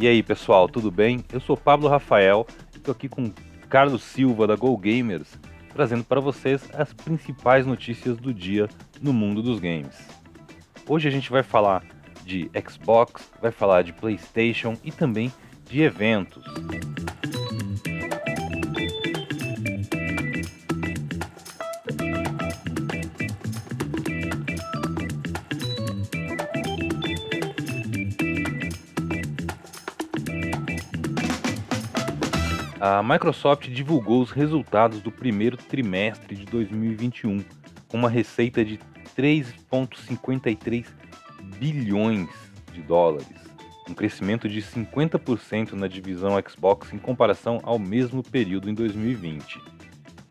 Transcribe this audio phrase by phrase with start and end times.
[0.00, 1.24] E aí, pessoal, tudo bem?
[1.32, 3.32] Eu sou Pablo Rafael, estou aqui com
[3.68, 5.36] Carlos Silva da Go Gamers,
[5.74, 8.68] trazendo para vocês as principais notícias do dia
[9.02, 10.08] no mundo dos games.
[10.88, 11.84] Hoje a gente vai falar
[12.24, 15.32] de Xbox, vai falar de PlayStation e também
[15.68, 16.44] de eventos.
[32.80, 37.44] A Microsoft divulgou os resultados do primeiro trimestre de 2021,
[37.88, 38.78] com uma receita de
[39.16, 40.86] 3,53
[41.58, 42.28] bilhões
[42.72, 43.26] de dólares,
[43.90, 49.60] um crescimento de 50% na divisão Xbox em comparação ao mesmo período em 2020.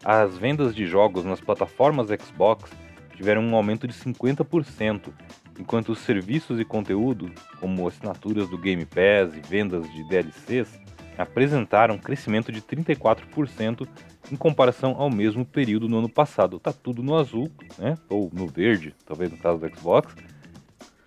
[0.05, 2.71] As vendas de jogos nas plataformas Xbox
[3.13, 5.11] tiveram um aumento de 50%,
[5.59, 10.79] enquanto os serviços e conteúdo, como assinaturas do Game Pass e vendas de DLCs,
[11.17, 13.87] apresentaram um crescimento de 34%
[14.31, 16.59] em comparação ao mesmo período no ano passado.
[16.59, 17.97] Tá tudo no azul, né?
[18.09, 20.15] Ou no verde, talvez no caso do Xbox.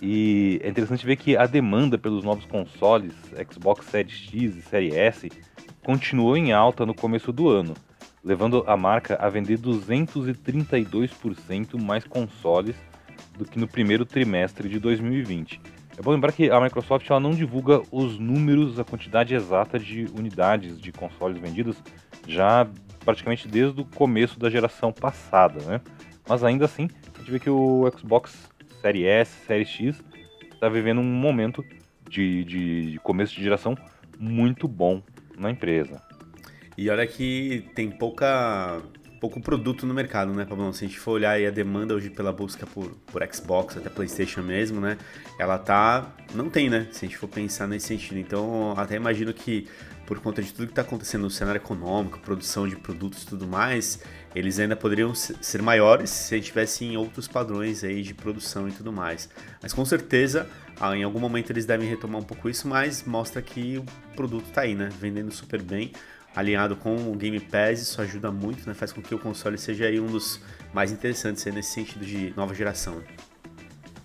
[0.02, 3.12] E é interessante ver que a demanda pelos novos consoles
[3.52, 5.30] Xbox Series X e Series S
[5.84, 7.74] continuou em alta no começo do ano,
[8.24, 12.76] levando a marca a vender 232% mais consoles
[13.36, 15.60] do que no primeiro trimestre de 2020.
[16.00, 20.06] É bom lembrar que a Microsoft ela não divulga os números, a quantidade exata de
[20.16, 21.76] unidades de consoles vendidos
[22.26, 22.66] já
[23.04, 25.78] praticamente desde o começo da geração passada, né?
[26.26, 30.02] Mas ainda assim, a gente vê que o Xbox Series S, Series X
[30.50, 31.62] está vivendo um momento
[32.08, 33.76] de, de, de começo de geração
[34.18, 35.02] muito bom
[35.36, 36.00] na empresa.
[36.78, 38.80] E olha que tem pouca
[39.20, 40.72] pouco produto no mercado, né, Pablo?
[40.72, 43.90] Se a gente for olhar aí a demanda hoje pela busca por, por Xbox, até
[43.90, 44.96] PlayStation mesmo, né?
[45.38, 46.10] Ela tá.
[46.34, 46.88] Não tem, né?
[46.90, 48.18] Se a gente for pensar nesse sentido.
[48.18, 49.68] Então, até imagino que
[50.06, 53.46] por conta de tudo que está acontecendo no cenário econômico, produção de produtos e tudo
[53.46, 54.00] mais,
[54.34, 58.68] eles ainda poderiam ser maiores se a gente tivesse em outros padrões aí de produção
[58.68, 59.28] e tudo mais.
[59.62, 60.48] Mas com certeza,
[60.80, 63.84] ah, em algum momento eles devem retomar um pouco isso, mas mostra que o
[64.16, 64.88] produto está aí, né?
[64.98, 65.92] Vendendo super bem
[66.34, 68.74] alinhado com o Game Pass, isso ajuda muito, né?
[68.74, 70.40] faz com que o console seja aí um dos
[70.72, 73.02] mais interessantes nesse sentido de nova geração.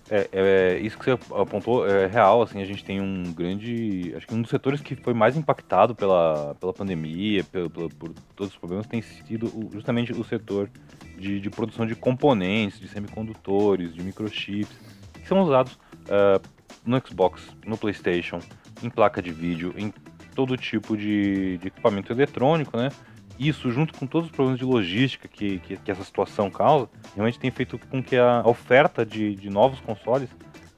[0.08, 4.26] É, é, isso que você apontou é real, assim, a gente tem um grande, acho
[4.26, 8.52] que um dos setores que foi mais impactado pela, pela pandemia, pelo, pelo, por todos
[8.52, 10.70] os problemas, tem sido justamente o setor
[11.18, 14.78] de, de produção de componentes, de semicondutores, de microchips,
[15.20, 16.40] que são usados uh,
[16.84, 18.38] no Xbox, no PlayStation,
[18.82, 19.92] em placa de vídeo, em
[20.36, 22.90] todo tipo de, de equipamento eletrônico, né?
[23.38, 27.38] Isso, junto com todos os problemas de logística que, que, que essa situação causa, realmente
[27.38, 30.28] tem feito com que a oferta de, de novos consoles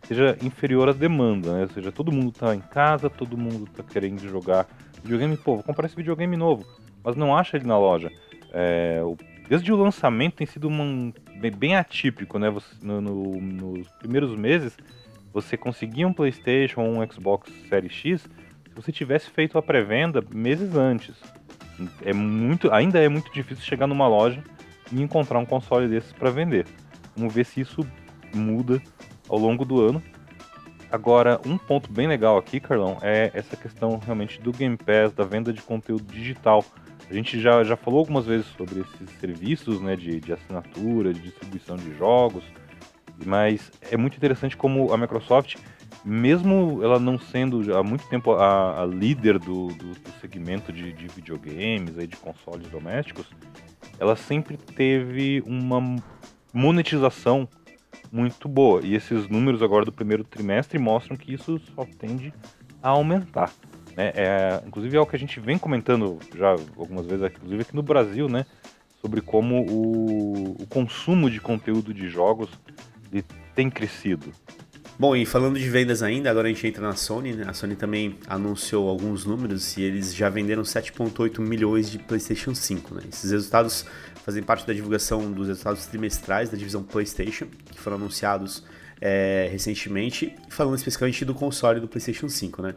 [0.04, 1.62] seja inferior à demanda, né?
[1.62, 4.66] Ou seja, todo mundo está em casa, todo mundo está querendo jogar
[5.02, 6.64] videogame, pô, vou comprar esse videogame novo,
[7.04, 8.10] mas não acha ele na loja.
[8.52, 9.00] É,
[9.48, 12.48] desde o lançamento tem sido um, bem, bem atípico, né?
[12.48, 14.76] Você, no, no, nos primeiros meses,
[15.32, 18.28] você conseguia um PlayStation ou um Xbox Series X
[18.80, 21.16] você tivesse feito a pré-venda meses antes.
[22.04, 24.42] É muito, ainda é muito difícil chegar numa loja
[24.92, 26.64] e encontrar um console desses para vender.
[27.16, 27.86] Vamos ver se isso
[28.32, 28.80] muda
[29.28, 30.02] ao longo do ano.
[30.90, 35.24] Agora, um ponto bem legal aqui, Carlão, é essa questão realmente do Game Pass, da
[35.24, 36.64] venda de conteúdo digital.
[37.10, 41.20] A gente já, já falou algumas vezes sobre esses serviços né, de, de assinatura, de
[41.20, 42.44] distribuição de jogos,
[43.26, 45.56] mas é muito interessante como a Microsoft
[46.08, 50.92] mesmo ela não sendo há muito tempo a, a líder do, do, do segmento de,
[50.92, 53.26] de, videogames, aí, de consoles domésticos,
[53.98, 55.96] ela sempre teve uma
[56.52, 57.46] monetização
[58.10, 58.80] muito boa.
[58.82, 62.32] E esses números agora do primeiro trimestre mostram que isso só tende
[62.82, 63.52] a aumentar.
[63.96, 64.12] Né?
[64.14, 67.82] É, inclusive é o que a gente vem comentando já algumas vezes, inclusive aqui no
[67.82, 68.46] Brasil, né?
[69.00, 72.48] sobre como o, o consumo de conteúdo de jogos
[73.54, 74.32] tem crescido.
[75.00, 77.44] Bom, e falando de vendas ainda, agora a gente entra na Sony, né?
[77.46, 82.96] A Sony também anunciou alguns números e eles já venderam 7,8 milhões de PlayStation 5,
[82.96, 83.02] né?
[83.08, 83.86] Esses resultados
[84.24, 88.64] fazem parte da divulgação dos resultados trimestrais da divisão PlayStation, que foram anunciados
[89.00, 92.74] é, recentemente, falando especificamente do console do PlayStation 5, né?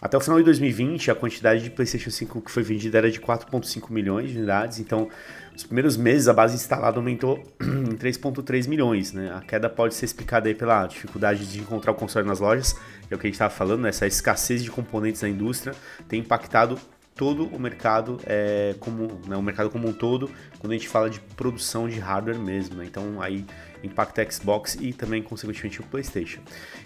[0.00, 3.20] Até o final de 2020, a quantidade de PlayStation 5 que foi vendida era de
[3.20, 5.08] 4,5 milhões de unidades, então
[5.52, 9.12] nos primeiros meses, a base instalada aumentou em 3,3 milhões.
[9.12, 9.32] Né?
[9.34, 12.74] A queda pode ser explicada aí pela dificuldade de encontrar o console nas lojas,
[13.10, 13.90] é o que a gente estava falando, né?
[13.90, 15.74] essa escassez de componentes na indústria
[16.08, 16.78] tem impactado
[17.14, 21.10] todo o mercado é, como né, o mercado como um todo quando a gente fala
[21.10, 22.86] de produção de hardware mesmo né?
[22.86, 23.44] então aí
[23.82, 26.40] impacta Xbox e também, consequentemente, o PlayStation.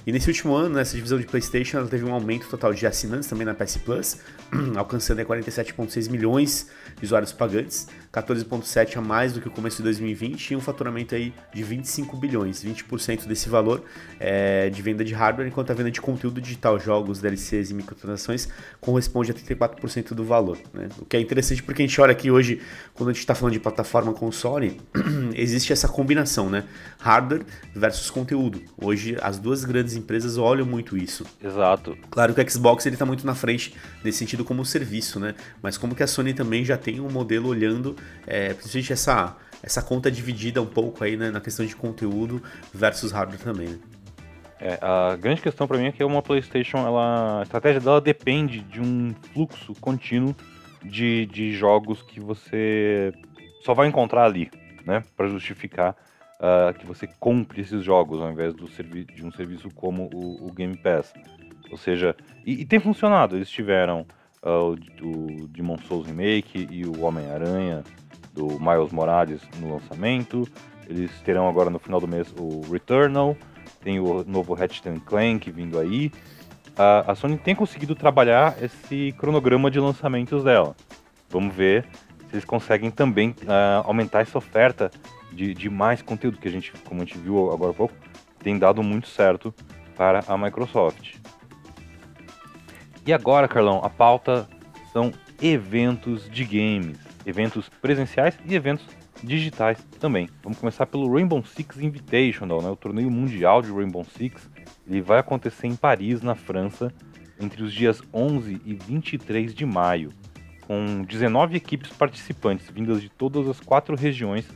[0.06, 3.44] E nesse último ano, nessa divisão de PlayStation, teve um aumento total de assinantes também
[3.46, 4.18] na PS Plus,
[4.76, 10.52] alcançando 47,6 milhões de usuários pagantes, 14,7 a mais do que o começo de 2020
[10.52, 13.84] e um faturamento aí de 25 bilhões, 20% desse valor
[14.18, 18.48] é de venda de hardware, enquanto a venda de conteúdo digital, jogos, DLCs e microtransações
[18.80, 20.56] corresponde a 34% do valor.
[20.72, 20.88] Né?
[20.98, 22.62] O que é interessante porque a gente olha aqui hoje,
[22.94, 24.80] quando a gente está falando de plataforma console,
[25.36, 26.64] existe essa combinação, né?
[26.98, 28.62] Hardware versus conteúdo.
[28.80, 31.26] Hoje as duas grandes empresas olham muito isso.
[31.42, 31.96] Exato.
[32.10, 35.34] Claro que o Xbox ele está muito na frente nesse sentido como serviço, né?
[35.62, 37.94] Mas como que a Sony também já tem um modelo olhando
[38.26, 42.42] é, principalmente essa, essa conta dividida um pouco aí né, na questão de conteúdo
[42.72, 43.68] versus hardware também.
[43.68, 43.78] Né?
[44.58, 48.60] É, a grande questão para mim é que uma PlayStation, ela, a estratégia dela depende
[48.60, 50.34] de um fluxo contínuo
[50.82, 53.12] de, de jogos que você
[53.62, 54.50] só vai encontrar ali,
[54.84, 55.94] né, para justificar
[56.36, 60.52] uh, que você compre esses jogos ao invés do de um serviço como o, o
[60.52, 61.12] Game Pass.
[61.70, 63.36] Ou seja, e, e tem funcionado.
[63.36, 64.06] Eles tiveram
[64.42, 67.82] uh, o, o Demon Souls Remake e o Homem-Aranha
[68.32, 70.46] do Miles Morales no lançamento.
[70.88, 73.36] Eles terão agora no final do mês o Returnal,
[73.82, 76.12] tem o novo Ratchet Clank vindo aí.
[76.76, 80.76] A, a Sony tem conseguido trabalhar esse cronograma de lançamentos dela.
[81.30, 81.86] Vamos ver
[82.28, 84.90] se eles conseguem também uh, aumentar essa oferta
[85.32, 87.94] de, de mais conteúdo que a gente, como a gente viu agora há pouco,
[88.38, 89.54] tem dado muito certo
[89.96, 91.16] para a Microsoft.
[93.06, 94.48] E agora, Carlão, a pauta
[94.92, 98.84] são eventos de games, eventos presenciais e eventos
[99.22, 100.28] digitais também.
[100.42, 104.50] Vamos começar pelo Rainbow Six Invitational, né, o torneio mundial de Rainbow Six.
[104.88, 106.92] Ele vai acontecer em Paris, na França,
[107.40, 110.10] entre os dias 11 e 23 de maio,
[110.66, 114.48] com 19 equipes participantes vindas de todas as quatro regiões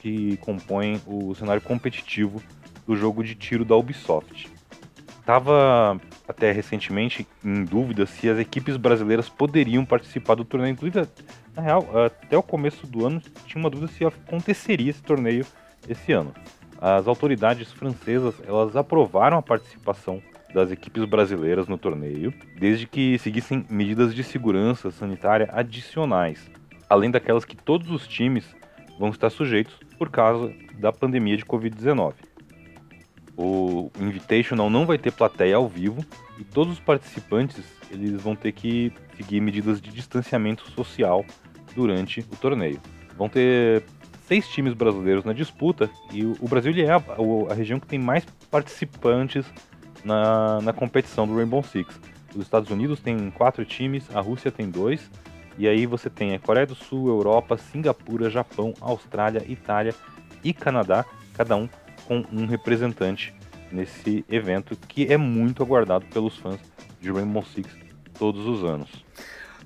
[0.00, 2.42] que compõem o cenário competitivo
[2.86, 4.54] do jogo de tiro da Ubisoft.
[5.26, 10.72] Tava até recentemente em dúvida se as equipes brasileiras poderiam participar do torneio.
[10.72, 11.08] Inclusive,
[11.54, 15.44] na real, até o começo do ano tinha uma dúvida se aconteceria esse torneio
[15.88, 16.32] esse ano.
[16.80, 20.22] As autoridades francesas elas aprovaram a participação
[20.54, 26.48] das equipes brasileiras no torneio, desde que seguissem medidas de segurança sanitária adicionais,
[26.88, 28.44] além daquelas que todos os times
[28.96, 32.14] vão estar sujeitos por causa da pandemia de Covid-19.
[33.36, 36.04] O Invitational não vai ter plateia ao vivo
[36.38, 41.24] e todos os participantes eles vão ter que seguir medidas de distanciamento social
[41.74, 42.80] durante o torneio.
[43.16, 43.84] Vão ter
[44.26, 47.02] seis times brasileiros na disputa e o Brasil é a,
[47.50, 49.44] a região que tem mais participantes
[50.04, 52.00] na, na competição do Rainbow Six.
[52.34, 55.10] Os Estados Unidos tem quatro times, a Rússia tem dois,
[55.58, 59.94] e aí você tem a Coreia do Sul, Europa, Singapura, Japão, Austrália, Itália
[60.44, 61.04] e Canadá,
[61.34, 61.68] cada um
[62.06, 63.34] com um representante
[63.70, 66.60] nesse evento que é muito aguardado pelos fãs
[67.00, 67.68] de Rainbow Six
[68.18, 69.04] todos os anos.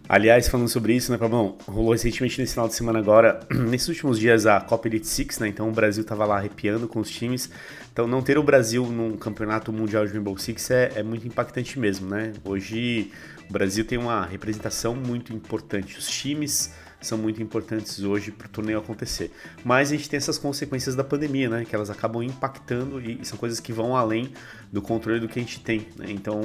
[0.08, 1.56] Aliás, falando sobre isso, né, Pablo?
[1.68, 5.46] Rolou recentemente nesse final de semana agora, nesses últimos dias, a Copa Elite Six, né?
[5.46, 7.48] Então o Brasil tava lá arrepiando com os times.
[7.92, 11.78] Então não ter o Brasil num campeonato mundial de Rainbow Six é, é muito impactante
[11.78, 12.32] mesmo, né?
[12.44, 13.12] Hoje
[13.48, 15.96] o Brasil tem uma representação muito importante.
[15.96, 19.32] Os times são muito importantes hoje para o torneio acontecer.
[19.64, 21.64] Mas a gente tem essas consequências da pandemia, né?
[21.64, 24.32] Que elas acabam impactando e são coisas que vão além
[24.72, 25.88] do controle do que a gente tem.
[25.96, 26.06] Né?
[26.10, 26.40] Então,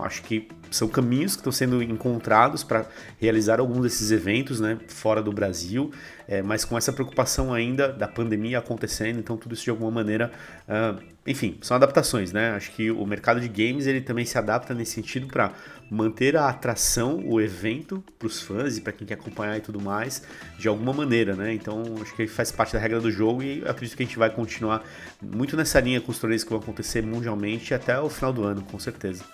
[0.00, 2.86] acho que são caminhos que estão sendo encontrados para
[3.18, 4.78] realizar alguns desses eventos, né?
[4.88, 5.90] Fora do Brasil,
[6.26, 9.18] é, mas com essa preocupação ainda da pandemia acontecendo.
[9.18, 10.30] Então, tudo isso de alguma maneira,
[10.68, 12.52] uh, enfim, são adaptações, né?
[12.52, 15.52] Acho que o mercado de games ele também se adapta nesse sentido para
[15.90, 19.80] manter a atração, o evento para os fãs e para quem quer acompanhar e tudo
[19.80, 20.22] mais,
[20.58, 21.52] de alguma maneira, né?
[21.52, 24.30] Então acho que faz parte da regra do jogo e acredito que a gente vai
[24.30, 24.82] continuar
[25.20, 28.62] muito nessa linha com os torneios que vão acontecer mundialmente até o final do ano,
[28.62, 29.24] com certeza.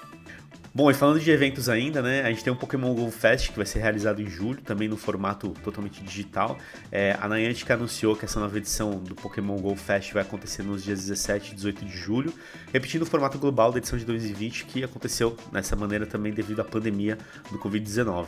[0.77, 2.23] Bom, e falando de eventos ainda, né?
[2.23, 4.97] A gente tem um Pokémon GO Fest que vai ser realizado em julho, também no
[4.97, 6.59] formato totalmente digital.
[6.91, 10.83] É, a Niantic anunciou que essa nova edição do Pokémon GO Fest vai acontecer nos
[10.83, 12.35] dias 17 e 18 de julho,
[12.73, 16.65] repetindo o formato global da edição de 2020 que aconteceu dessa maneira também devido à
[16.65, 17.19] pandemia
[17.53, 18.27] do Covid-19.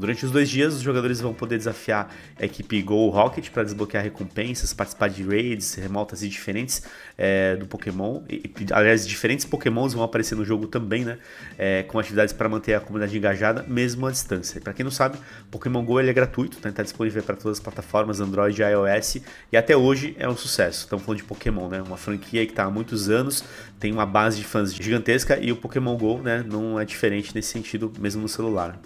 [0.00, 4.02] Durante os dois dias, os jogadores vão poder desafiar a equipe Go Rocket para desbloquear
[4.02, 6.82] recompensas, participar de raids remotas e diferentes
[7.18, 8.22] é, do Pokémon.
[8.26, 11.18] E, aliás, diferentes Pokémons vão aparecer no jogo também, né?
[11.58, 14.58] É, com atividades para manter a comunidade engajada, mesmo à distância.
[14.58, 15.18] Para quem não sabe,
[15.50, 19.16] Pokémon Go ele é gratuito, está tá disponível para todas as plataformas Android e iOS
[19.52, 20.84] e até hoje é um sucesso.
[20.84, 21.82] Estamos falando de Pokémon, né?
[21.82, 23.44] Uma franquia que está há muitos anos,
[23.78, 26.42] tem uma base de fãs gigantesca e o Pokémon Go, né?
[26.48, 28.80] Não é diferente nesse sentido, mesmo no celular.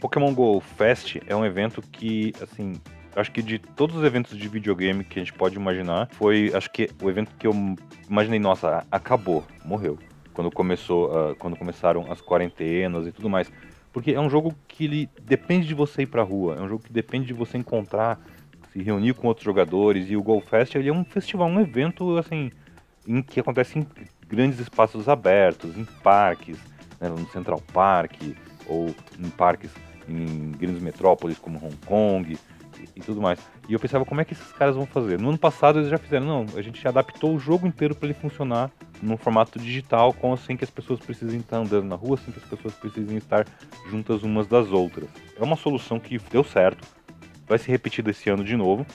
[0.00, 2.74] Pokémon Go Fest é um evento que, assim,
[3.14, 6.70] acho que de todos os eventos de videogame que a gente pode imaginar, foi, acho
[6.70, 7.54] que o evento que eu
[8.08, 9.98] imaginei, nossa, acabou, morreu.
[10.34, 13.50] Quando começou, uh, quando começaram as quarentenas e tudo mais.
[13.90, 16.82] Porque é um jogo que ele depende de você ir pra rua, é um jogo
[16.84, 18.20] que depende de você encontrar,
[18.70, 22.50] se reunir com outros jogadores, e o GoFest ele é um festival, um evento, assim,
[23.08, 23.86] em que acontece em
[24.28, 26.58] grandes espaços abertos, em parques,
[27.00, 28.12] né, no Central Park,
[28.66, 29.70] ou em parques
[30.08, 32.38] em grandes metrópoles como Hong Kong,
[32.94, 33.38] e tudo mais.
[33.68, 35.18] E eu pensava, como é que esses caras vão fazer?
[35.18, 38.14] No ano passado eles já fizeram, não, a gente adaptou o jogo inteiro para ele
[38.14, 38.70] funcionar
[39.02, 42.38] no formato digital, com assim que as pessoas precisem estar andando na rua, assim que
[42.38, 43.46] as pessoas precisem estar
[43.90, 45.08] juntas umas das outras.
[45.38, 46.86] É uma solução que deu certo,
[47.46, 48.86] vai ser repetida esse ano de novo,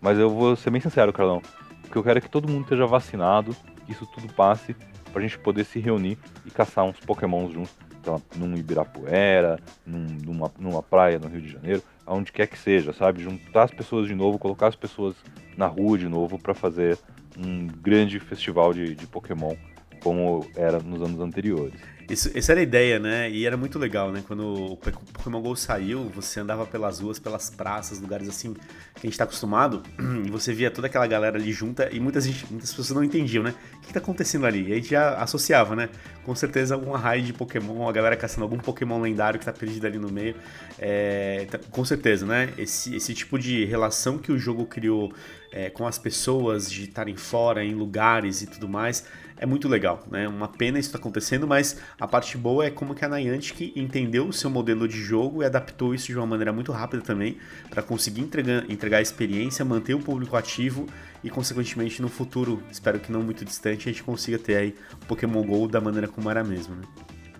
[0.00, 1.42] mas eu vou ser bem sincero, Carlão,
[1.86, 3.54] o que eu quero é que todo mundo esteja vacinado,
[3.84, 4.74] que isso tudo passe,
[5.12, 10.52] pra gente poder se reunir e caçar uns pokémons juntos então, num Ibirapuera, num, numa,
[10.58, 13.22] numa praia no Rio de Janeiro, aonde quer que seja, sabe?
[13.22, 15.16] Juntar as pessoas de novo, colocar as pessoas
[15.56, 16.98] na rua de novo para fazer
[17.38, 19.56] um grande festival de, de Pokémon
[20.04, 21.80] como era nos anos anteriores.
[22.08, 23.30] Isso, essa era a ideia, né?
[23.30, 24.22] E era muito legal, né?
[24.26, 29.06] Quando o Pokémon GO saiu, você andava pelas ruas, pelas praças, lugares assim que a
[29.06, 29.82] gente tá acostumado,
[30.22, 33.54] e você via toda aquela galera ali junta e muitas, muitas pessoas não entendiam, né?
[33.76, 34.68] O que, que tá acontecendo ali?
[34.68, 35.88] E a gente já associava, né?
[36.24, 39.86] Com certeza alguma raid de Pokémon, a galera caçando algum Pokémon lendário que tá perdido
[39.86, 40.34] ali no meio.
[40.78, 42.52] É, tá, com certeza, né?
[42.58, 45.10] Esse, esse tipo de relação que o jogo criou
[45.50, 49.06] é, com as pessoas, de estarem fora, em lugares e tudo mais
[49.44, 50.26] é muito legal, né?
[50.26, 54.26] Uma pena isso tá acontecendo, mas a parte boa é como que a Niantic entendeu
[54.26, 57.36] o seu modelo de jogo e adaptou isso de uma maneira muito rápida também
[57.68, 60.86] para conseguir entregar, entregar a experiência, manter o público ativo
[61.22, 64.74] e consequentemente no futuro, espero que não muito distante, a gente consiga ter aí
[65.06, 66.82] Pokémon GO da maneira como era mesmo, né?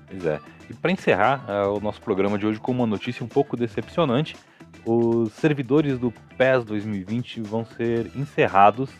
[0.06, 0.40] Pois é.
[0.68, 4.36] E para encerrar uh, o nosso programa de hoje com uma notícia um pouco decepcionante,
[4.84, 8.90] os servidores do PES 2020 vão ser encerrados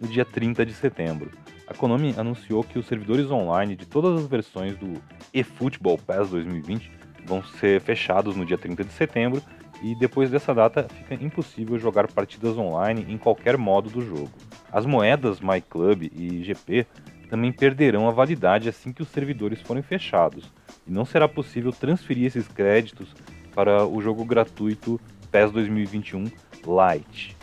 [0.00, 1.30] no dia 30 de setembro
[1.66, 4.94] a Konami anunciou que os servidores online de todas as versões do
[5.34, 6.90] eFootball Pass 2020
[7.24, 9.42] vão ser fechados no dia 30 de setembro
[9.82, 14.30] e depois dessa data fica impossível jogar partidas online em qualquer modo do jogo.
[14.72, 16.86] As moedas MyClub e GP
[17.28, 20.52] também perderão a validade assim que os servidores forem fechados,
[20.86, 23.12] e não será possível transferir esses créditos
[23.54, 27.36] para o jogo gratuito PES 2021 Lite.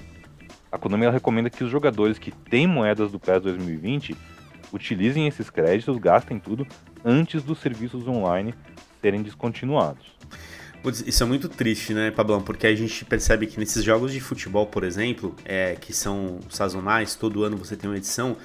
[0.73, 4.17] A Konami recomenda que os jogadores que têm moedas do PES 2020
[4.73, 6.65] utilizem esses créditos, gastem tudo,
[7.05, 8.55] antes dos serviços online
[8.99, 10.03] serem descontinuados.
[11.05, 12.41] Isso é muito triste, né, Pablão?
[12.41, 17.13] Porque a gente percebe que nesses jogos de futebol, por exemplo, é, que são sazonais,
[17.13, 18.35] todo ano você tem uma edição,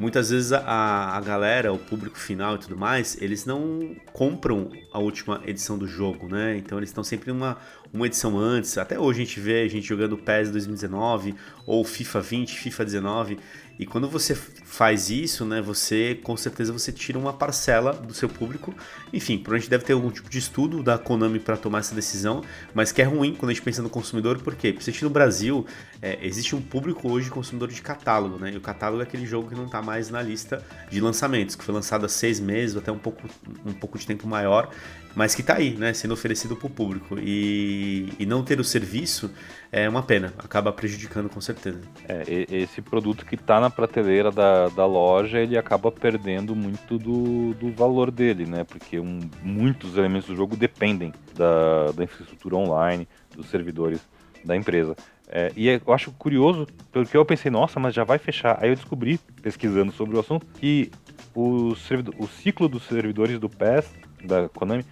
[0.00, 4.98] muitas vezes a, a galera, o público final e tudo mais, eles não compram a
[4.98, 6.56] última edição do jogo, né?
[6.56, 7.58] Então eles estão sempre uma,
[7.92, 8.78] uma edição antes.
[8.78, 11.34] Até hoje a gente vê a gente jogando PES 2019
[11.66, 13.38] ou FIFA 20, FIFA 19.
[13.80, 18.28] E quando você faz isso, né, você com certeza você tira uma parcela do seu
[18.28, 18.74] público.
[19.10, 22.42] Enfim, provavelmente deve ter algum tipo de estudo da Konami para tomar essa decisão,
[22.74, 25.66] mas que é ruim quando a gente pensa no consumidor, porque principalmente no Brasil
[26.02, 28.52] é, existe um público hoje consumidor de catálogo, né?
[28.52, 31.64] E o catálogo é aquele jogo que não está mais na lista de lançamentos, que
[31.64, 33.26] foi lançado há seis meses, até um pouco,
[33.64, 34.68] um pouco de tempo maior,
[35.14, 37.18] mas que está aí, né, sendo oferecido para o público.
[37.18, 39.30] E, e não ter o serviço
[39.72, 41.80] é uma pena, acaba prejudicando com certeza.
[42.08, 47.54] É, esse produto que está na prateleira da, da loja, ele acaba perdendo muito do,
[47.54, 48.64] do valor dele, né?
[48.64, 54.00] Porque um, muitos elementos do jogo dependem da, da infraestrutura online, dos servidores
[54.44, 54.96] da empresa.
[55.32, 58.58] É, e é, eu acho curioso, porque eu pensei, nossa, mas já vai fechar.
[58.60, 60.90] Aí eu descobri, pesquisando sobre o assunto, que
[61.34, 61.72] o,
[62.18, 63.92] o ciclo dos servidores do PES,
[64.24, 64.84] da Konami,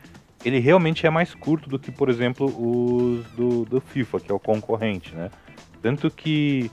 [0.45, 4.35] ele realmente é mais curto do que, por exemplo, os do, do FIFA, que é
[4.35, 5.31] o concorrente, né?
[5.83, 6.71] Tanto que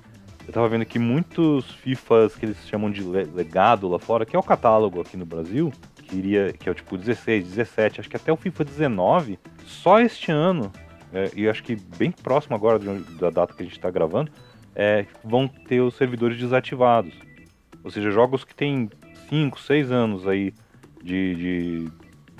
[0.47, 4.39] eu tava vendo que muitos FIFAs que eles chamam de legado lá fora, que é
[4.39, 8.15] o catálogo aqui no Brasil, que, iria, que é o tipo 16, 17, acho que
[8.15, 10.71] até o FIFA 19, só este ano,
[11.12, 14.31] é, e acho que bem próximo agora da data que a gente está gravando,
[14.75, 17.13] é, vão ter os servidores desativados.
[17.83, 18.89] Ou seja, jogos que têm
[19.29, 20.53] 5, 6 anos aí
[21.01, 21.91] de, de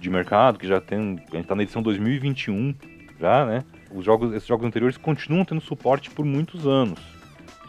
[0.06, 1.20] de mercado, que já tem.
[1.32, 2.74] A gente tá na edição 2021
[3.20, 3.64] já, né?
[3.92, 7.00] Os jogos, esses jogos anteriores continuam tendo suporte por muitos anos.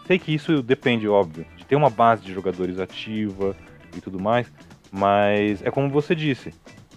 [0.07, 3.57] Sei que isso depende, óbvio, de ter uma base de jogadores ativa
[3.97, 4.53] e tudo mais,
[4.91, 6.55] mas é como você disse,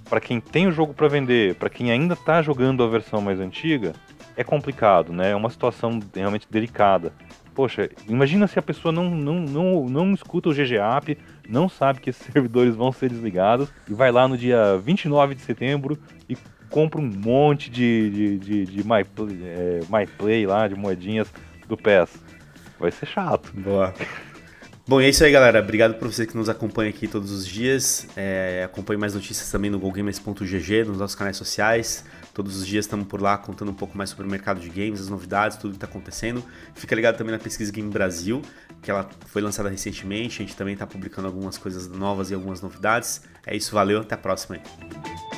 [0.07, 3.39] para quem tem o jogo para vender, para quem ainda está jogando a versão mais
[3.39, 3.93] antiga,
[4.35, 5.31] é complicado, né?
[5.31, 7.13] É uma situação realmente delicada.
[7.55, 11.17] Poxa, imagina se a pessoa não, não, não, não escuta o GGApp,
[11.49, 15.41] não sabe que esses servidores vão ser desligados e vai lá no dia 29 de
[15.41, 15.97] setembro
[16.29, 16.37] e
[16.69, 21.33] compra um monte de, de, de, de MyPlay, é, MyPlay lá, de moedinhas
[21.67, 22.23] do PES.
[22.79, 23.51] Vai ser chato.
[23.53, 23.93] Boa.
[24.89, 25.59] Bom, é isso aí, galera.
[25.59, 28.07] Obrigado por você que nos acompanha aqui todos os dias.
[28.17, 32.03] É, acompanhe mais notícias também no GoGamers.gg, nos nossos canais sociais.
[32.33, 34.99] Todos os dias estamos por lá contando um pouco mais sobre o mercado de games,
[34.99, 36.43] as novidades, tudo que está acontecendo.
[36.73, 38.41] Fica ligado também na pesquisa Game Brasil,
[38.81, 40.41] que ela foi lançada recentemente.
[40.41, 43.21] A gente também está publicando algumas coisas novas e algumas novidades.
[43.45, 45.28] É isso, valeu, até a próxima aí.